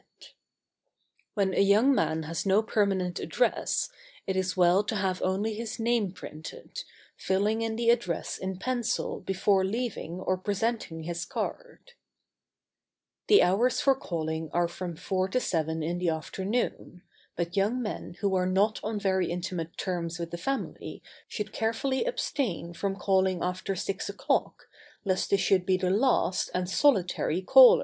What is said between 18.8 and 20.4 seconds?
on very intimate terms with the